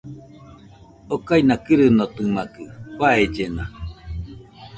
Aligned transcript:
Okaina 1.15 1.55
kɨrɨnotɨmakɨ, 1.65 2.63
faellena 2.97 3.63